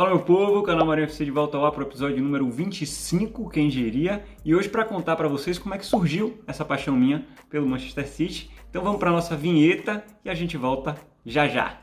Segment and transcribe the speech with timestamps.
[0.00, 3.68] Fala meu povo, canal Marinho FC de volta lá para o episódio número 25, quem
[3.68, 7.66] diria, e hoje para contar para vocês como é que surgiu essa paixão minha pelo
[7.66, 8.50] Manchester City.
[8.70, 11.78] Então vamos para nossa vinheta e a gente volta já já.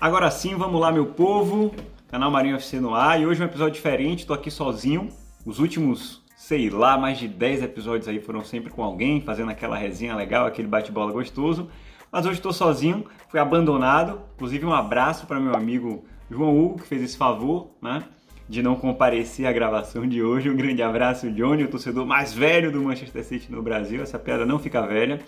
[0.00, 1.74] Agora sim, vamos lá meu povo,
[2.06, 5.08] canal Marinho FC no ar, e hoje é um episódio diferente, estou aqui sozinho.
[5.44, 6.21] Os últimos
[6.52, 10.44] sei lá, mais de 10 episódios aí foram sempre com alguém, fazendo aquela resenha legal,
[10.44, 11.70] aquele bate-bola gostoso.
[12.12, 14.20] Mas hoje estou sozinho, fui abandonado.
[14.34, 18.02] Inclusive, um abraço para meu amigo João Hugo, que fez esse favor, né?
[18.46, 20.50] De não comparecer à gravação de hoje.
[20.50, 24.02] Um grande abraço, Johnny, o torcedor mais velho do Manchester City no Brasil.
[24.02, 25.20] Essa piada não fica velha.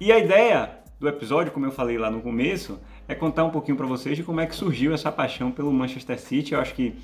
[0.00, 2.78] E a ideia do episódio, como eu falei lá no começo,
[3.08, 6.20] é contar um pouquinho para vocês de como é que surgiu essa paixão pelo Manchester
[6.20, 6.54] City.
[6.54, 6.94] Eu acho que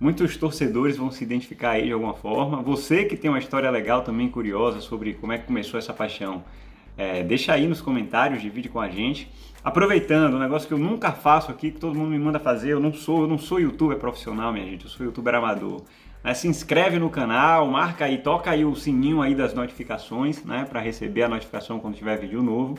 [0.00, 2.62] Muitos torcedores vão se identificar aí de alguma forma.
[2.62, 6.44] Você que tem uma história legal também, curiosa, sobre como é que começou essa paixão,
[6.96, 9.28] é, deixa aí nos comentários, divide com a gente.
[9.62, 12.80] Aproveitando, um negócio que eu nunca faço aqui, que todo mundo me manda fazer, eu
[12.80, 15.82] não sou, eu não sou youtuber profissional, minha gente, eu sou youtuber amador.
[16.22, 20.64] É, se inscreve no canal, marca aí, toca aí o sininho aí das notificações, né,
[20.68, 22.78] para receber a notificação quando tiver vídeo novo.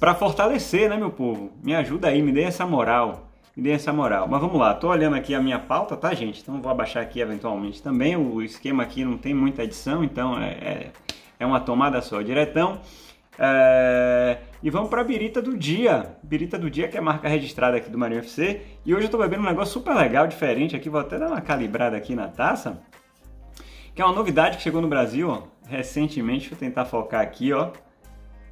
[0.00, 1.52] Para fortalecer, né, meu povo?
[1.62, 4.28] Me ajuda aí, me dê essa moral me dê essa moral.
[4.28, 6.42] Mas vamos lá, tô olhando aqui a minha pauta, tá, gente?
[6.42, 8.14] Então vou abaixar aqui eventualmente também.
[8.14, 10.90] O esquema aqui não tem muita edição, então é, é,
[11.40, 12.78] é uma tomada só, diretão.
[13.38, 14.38] É...
[14.62, 16.16] E vamos para a birita do dia.
[16.22, 18.60] Birita do dia, que é a marca registrada aqui do Marinho FC.
[18.84, 20.90] E hoje eu estou bebendo um negócio super legal, diferente aqui.
[20.90, 22.82] Vou até dar uma calibrada aqui na taça.
[23.94, 26.50] Que é uma novidade que chegou no Brasil ó, recentemente.
[26.50, 27.70] Deixa eu tentar focar aqui, ó.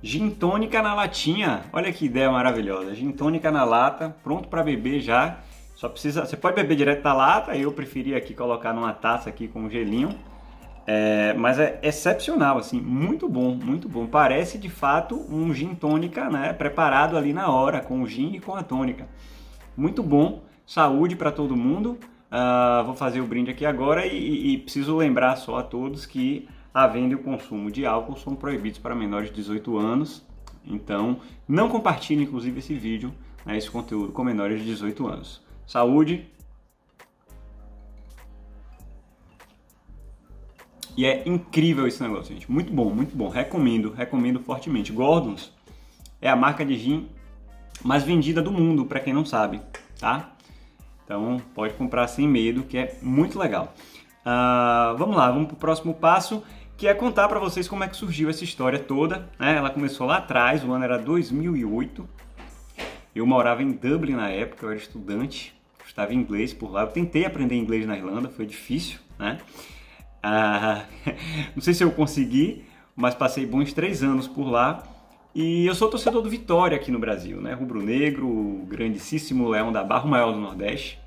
[0.04, 1.62] Gin tônica na latinha.
[1.72, 2.94] Olha que ideia maravilhosa.
[2.94, 5.38] Gin tônica na lata, pronto para beber já.
[5.74, 7.56] Só precisa, você pode beber direto da lata.
[7.56, 10.14] Eu preferi aqui colocar numa taça aqui com gelinho.
[10.86, 14.06] É, mas é excepcional, assim, muito bom, muito bom.
[14.06, 16.52] Parece de fato um gin tônica, né?
[16.52, 19.08] Preparado ali na hora, com o gin e com a tônica.
[19.74, 21.98] Muito bom, saúde para todo mundo.
[22.30, 26.46] Uh, vou fazer o brinde aqui agora e, e, preciso lembrar só a todos que
[26.74, 30.26] a venda e o consumo de álcool são proibidos para menores de 18 anos.
[30.66, 33.14] Então, não compartilhe inclusive esse vídeo,
[33.46, 35.40] né, esse conteúdo com menores de 18 anos.
[35.64, 36.26] Saúde!
[40.96, 42.50] E é incrível esse negócio, gente.
[42.50, 43.28] Muito bom, muito bom.
[43.28, 44.92] Recomendo, recomendo fortemente.
[44.92, 45.52] Gordons
[46.20, 47.08] é a marca de gin
[47.84, 49.60] mais vendida do mundo, para quem não sabe,
[49.98, 50.32] tá?
[51.04, 53.74] Então pode comprar sem medo, que é muito legal.
[54.24, 56.42] Uh, vamos lá, vamos para o próximo passo
[56.76, 59.28] que é contar para vocês como é que surgiu essa história toda.
[59.38, 59.56] Né?
[59.56, 62.08] Ela começou lá atrás, o ano era 2008.
[63.14, 65.54] Eu morava em Dublin na época, eu era estudante,
[65.86, 66.82] estava em inglês por lá.
[66.82, 69.38] Eu tentei aprender inglês na Irlanda, foi difícil, né?
[70.20, 70.84] Ah,
[71.54, 72.64] não sei se eu consegui,
[72.96, 74.82] mas passei bons três anos por lá.
[75.32, 77.52] E eu sou torcedor do Vitória aqui no Brasil, né?
[77.54, 80.98] Rubro-negro, o grandíssimo Leão da Barra, o maior do Nordeste.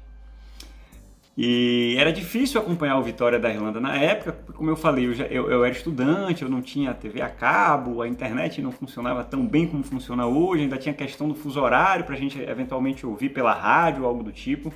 [1.37, 5.25] E era difícil acompanhar o Vitória da Irlanda na época, como eu falei, eu, já,
[5.25, 9.45] eu, eu, era estudante, eu não tinha TV a cabo, a internet não funcionava tão
[9.45, 13.29] bem como funciona hoje, ainda tinha questão do fuso horário para a gente eventualmente ouvir
[13.29, 14.73] pela rádio algo do tipo.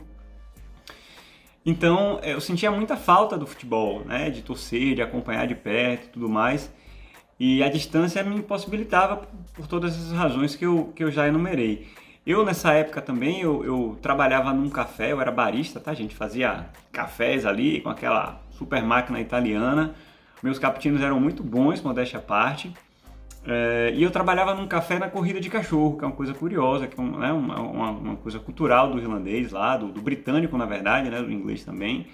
[1.66, 6.10] Então eu sentia muita falta do futebol, né, de torcer, de acompanhar de perto e
[6.10, 6.72] tudo mais.
[7.40, 11.88] E a distância me impossibilitava por todas essas razões que eu, que eu já enumerei.
[12.26, 16.14] Eu, nessa época também, eu, eu, trabalhava num café, eu era barista, tá, gente?
[16.16, 19.96] Fazia cafés ali com aquela super máquina italiana.
[20.44, 22.72] Meus cappuccinos eram muito bons, modéstia à parte.
[23.44, 26.86] É, e eu trabalhava num café na corrida de cachorro, que é uma coisa curiosa,
[26.86, 30.66] que é né, uma, uma, uma, coisa cultural do irlandês lá, do, do, britânico, na
[30.66, 32.06] verdade, né, do inglês também.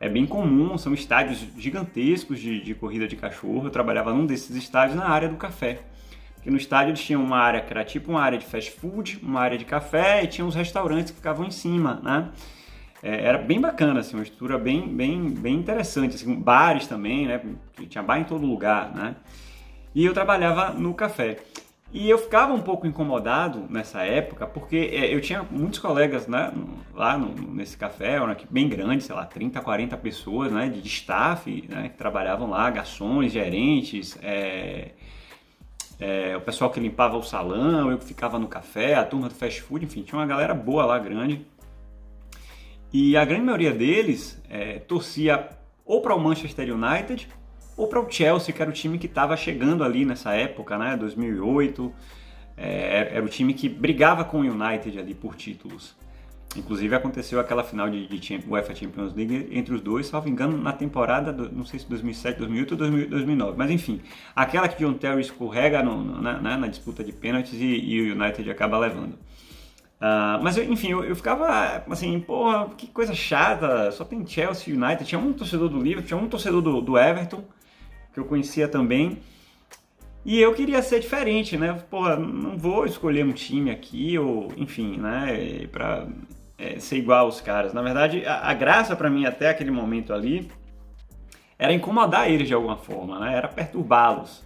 [0.00, 3.66] É bem comum, são estádios gigantescos de, de corrida de cachorro.
[3.66, 5.82] Eu trabalhava num desses estádios na área do café
[6.42, 9.20] que no estádio eles tinham uma área que era tipo uma área de fast food,
[9.22, 12.30] uma área de café e tinha uns restaurantes que ficavam em cima, né?
[13.02, 17.40] É, era bem bacana, assim, uma estrutura bem, bem, bem interessante, assim, bares também, né?
[17.88, 19.16] Tinha bar em todo lugar, né?
[19.94, 21.38] E eu trabalhava no café.
[21.92, 26.50] E eu ficava um pouco incomodado nessa época, porque é, eu tinha muitos colegas né,
[26.94, 28.18] lá no, nesse café,
[28.48, 33.30] bem grande, sei lá, 30, 40 pessoas né, de staff né, que trabalhavam lá, garçons,
[33.30, 34.92] gerentes, é,
[36.02, 39.34] é, o pessoal que limpava o salão, eu que ficava no café, a turma do
[39.34, 41.46] fast food, enfim, tinha uma galera boa lá, grande.
[42.92, 45.48] E a grande maioria deles é, torcia
[45.84, 47.28] ou para o Manchester United
[47.76, 50.96] ou para o Chelsea, que era o time que estava chegando ali nessa época, né,
[50.96, 51.92] 2008.
[52.56, 55.96] É, era o time que brigava com o United ali por títulos.
[56.54, 60.72] Inclusive aconteceu aquela final de, de UEFA Champions League entre os dois, salvo engano, na
[60.72, 64.00] temporada, do, não sei se 2007, 2008 ou 2009, mas enfim,
[64.36, 68.14] aquela que John Terry escorrega no, no, na, na, disputa de pênaltis e, e, o
[68.14, 69.14] United acaba levando.
[69.14, 75.06] Uh, mas enfim, eu, eu, ficava assim, porra, que coisa chata, só tem Chelsea United,
[75.06, 77.44] tinha um torcedor do Liverpool, tinha um torcedor do, do Everton,
[78.12, 79.18] que eu conhecia também,
[80.24, 81.72] e eu queria ser diferente, né?
[81.88, 86.06] Porra, não vou escolher um time aqui, ou enfim, né, pra
[86.58, 87.72] é, ser igual aos caras.
[87.72, 90.50] Na verdade, a, a graça para mim até aquele momento ali
[91.58, 93.36] era incomodar eles de alguma forma, né?
[93.36, 94.42] Era perturbá-los.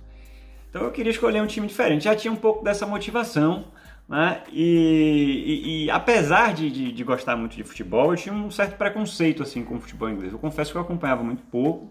[0.68, 2.04] Então eu queria escolher um time diferente.
[2.04, 3.64] Já tinha um pouco dessa motivação,
[4.08, 4.42] né?
[4.52, 8.76] E, e, e apesar de, de, de, gostar muito de futebol, eu tinha um certo
[8.76, 10.32] preconceito assim com o futebol inglês.
[10.32, 11.90] Eu confesso que eu acompanhava muito pouco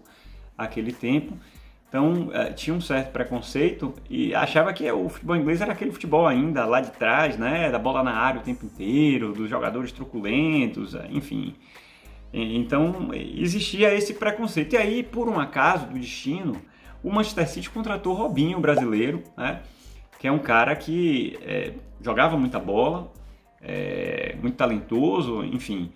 [0.56, 1.36] aquele tempo
[1.88, 6.26] então é, tinha um certo preconceito e achava que o futebol inglês era aquele futebol
[6.26, 7.70] ainda lá de trás, né?
[7.70, 11.54] Da bola na área o tempo inteiro, dos jogadores truculentos, é, enfim.
[12.32, 14.74] Então existia esse preconceito.
[14.74, 16.60] E aí, por um acaso do destino,
[17.02, 19.62] o Manchester City contratou Robinho, brasileiro, né?
[20.18, 21.72] que é um cara que é,
[22.02, 23.12] jogava muita bola,
[23.62, 25.92] é, muito talentoso, enfim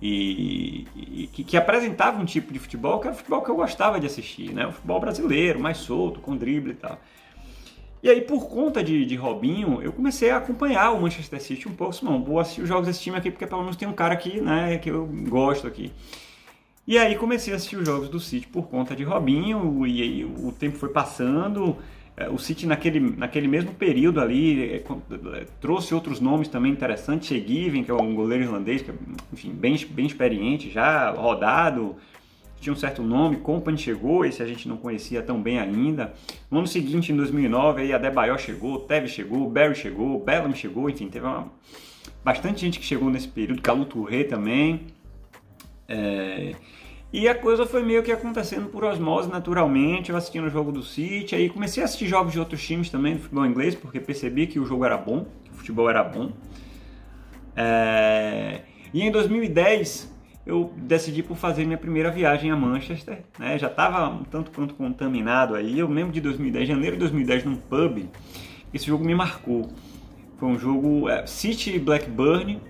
[0.00, 3.56] e, e que, que, apresentava um tipo de futebol que era o futebol que eu
[3.56, 4.66] gostava de assistir, né?
[4.66, 6.98] O futebol brasileiro, mais solto, com drible e tal.
[8.00, 11.74] E aí, por conta de, de Robinho, eu comecei a acompanhar o Manchester City um
[11.74, 11.96] pouco.
[12.04, 14.40] Não, vou assistir os jogos desse time aqui, porque pelo menos tem um cara aqui,
[14.40, 15.92] né, que eu gosto aqui.
[16.86, 20.24] E aí comecei a assistir os jogos do City por conta de Robinho, e aí
[20.24, 21.76] o tempo foi passando,
[22.30, 27.84] o City naquele, naquele mesmo período ali é, é, trouxe outros nomes também interessantes, Given,
[27.84, 28.94] que é um goleiro irlandês, que é,
[29.32, 31.96] enfim, bem, bem experiente, já rodado,
[32.60, 36.12] tinha um certo nome, Company chegou, esse a gente não conhecia tão bem ainda.
[36.50, 41.08] No ano seguinte, em 2009, aí Adebayor chegou, Tevez chegou, Barry chegou, Bellamy chegou, enfim,
[41.08, 41.52] teve uma,
[42.24, 44.80] bastante gente que chegou nesse período, Calu Touré também.
[45.86, 46.54] É,
[47.12, 50.82] e a coisa foi meio que acontecendo por osmose naturalmente, eu assistindo o jogo do
[50.82, 54.46] City, aí comecei a assistir jogos de outros times também do futebol inglês, porque percebi
[54.46, 56.32] que o jogo era bom, que o futebol era bom.
[57.56, 58.60] É...
[58.92, 60.14] E em 2010
[60.46, 63.58] eu decidi por fazer minha primeira viagem a Manchester, né?
[63.58, 67.56] já estava um tanto quanto contaminado aí, eu lembro de 2010, janeiro de 2010 num
[67.56, 68.06] pub,
[68.72, 69.70] esse jogo me marcou.
[70.38, 72.60] Foi um jogo é, City Blackburn,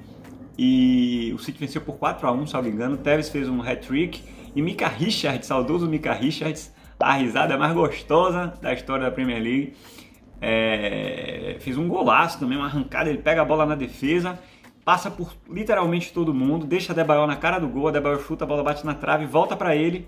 [0.59, 2.97] e o City venceu por 4 a 1 salvo engano.
[2.97, 4.21] Tevez fez um hat-trick
[4.57, 9.75] e Mika Richards, saudoso Mika Richards, a risada mais gostosa da história da Premier League.
[10.41, 14.39] É, fez um golaço também, uma arrancada, ele pega a bola na defesa,
[14.85, 18.45] passa por literalmente todo mundo, deixa a Debayor na cara do gol, a Debayor chuta,
[18.45, 20.07] a bola bate na trave, volta para ele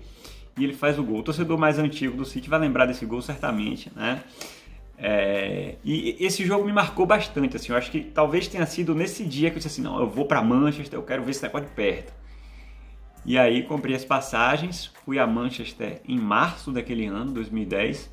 [0.57, 1.19] e ele faz o gol.
[1.19, 4.21] O torcedor mais antigo do City vai lembrar desse gol certamente, né?
[4.97, 9.25] É, e esse jogo me marcou bastante, assim, eu acho que talvez tenha sido nesse
[9.25, 11.67] dia que eu disse assim, não, eu vou para Manchester, eu quero ver esse negócio
[11.67, 12.13] de perto.
[13.25, 18.11] E aí comprei as passagens, fui a Manchester em março daquele ano, 2010,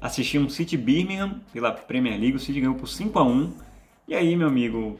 [0.00, 3.52] assisti um City Birmingham pela Premier League, o City ganhou por 5 a 1
[4.08, 4.98] e aí, meu amigo,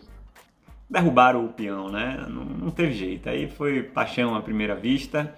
[0.89, 2.25] derrubaram o peão, né?
[2.29, 5.35] Não, não teve jeito, aí foi paixão à primeira vista,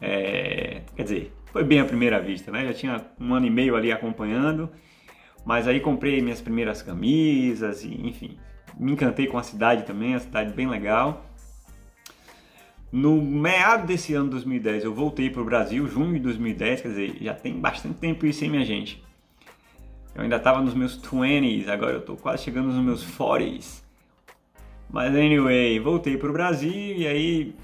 [0.00, 2.66] é, quer dizer, foi bem à primeira vista, né?
[2.66, 4.70] Já tinha um ano e meio ali acompanhando,
[5.44, 8.38] mas aí comprei minhas primeiras camisas e, enfim,
[8.78, 11.26] me encantei com a cidade também, a cidade bem legal.
[12.90, 17.16] No meado desse ano 2010 eu voltei para o Brasil, junho de 2010, quer dizer,
[17.20, 19.02] já tem bastante tempo isso, hein, minha gente?
[20.14, 23.82] Eu ainda estava nos meus 20s, agora eu estou quase chegando nos meus 40s.
[24.90, 27.54] Mas anyway, voltei para o Brasil e aí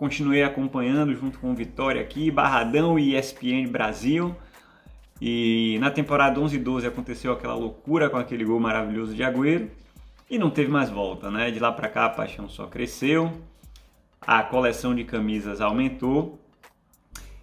[0.00, 4.34] continuei acompanhando junto com Vitória aqui, Barradão e ESPN Brasil.
[5.20, 9.70] E na temporada 11 e 12 aconteceu aquela loucura com aquele gol maravilhoso de Agüero
[10.30, 11.50] e não teve mais volta, né?
[11.50, 13.30] De lá para cá a paixão só cresceu,
[14.22, 16.40] a coleção de camisas aumentou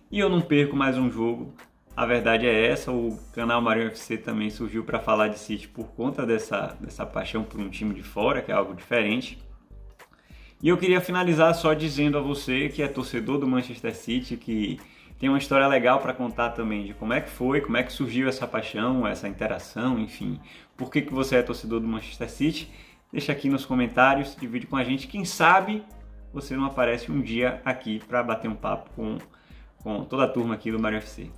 [0.09, 1.53] e eu não perco mais um jogo.
[1.95, 5.89] A verdade é essa, o canal Marinho FC também surgiu para falar de City por
[5.89, 9.37] conta dessa, dessa paixão por um time de fora, que é algo diferente.
[10.61, 14.79] E eu queria finalizar só dizendo a você que é torcedor do Manchester City, que
[15.19, 17.91] tem uma história legal para contar também de como é que foi, como é que
[17.93, 20.39] surgiu essa paixão, essa interação, enfim.
[20.75, 22.71] Por que, que você é torcedor do Manchester City?
[23.11, 25.07] Deixa aqui nos comentários, divide com a gente.
[25.07, 25.83] Quem sabe
[26.33, 29.17] você não aparece um dia aqui para bater um papo com,
[29.81, 31.29] com toda a turma aqui do Mario FC.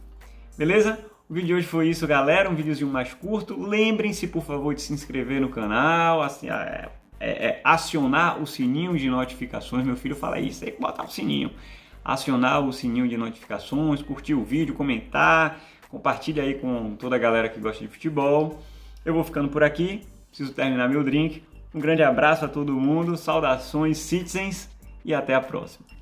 [0.57, 0.99] Beleza?
[1.29, 2.49] O vídeo de hoje foi isso, galera.
[2.49, 3.57] Um videozinho mais curto.
[3.61, 6.21] Lembrem-se, por favor, de se inscrever no canal.
[6.21, 9.85] Assim, é, é, acionar o sininho de notificações.
[9.85, 11.51] Meu filho fala isso, tem que botar o sininho.
[12.03, 15.59] Acionar o sininho de notificações, curtir o vídeo, comentar,
[15.89, 18.61] compartilha aí com toda a galera que gosta de futebol.
[19.03, 21.43] Eu vou ficando por aqui, preciso terminar meu drink.
[21.73, 24.69] Um grande abraço a todo mundo, saudações citizens
[25.03, 25.98] e até a próxima.